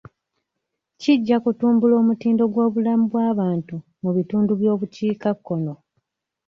[1.01, 5.73] Kijja kutumbula omutindo gw'obulamu bw'abantu mu bitundu by'obukiikakkono.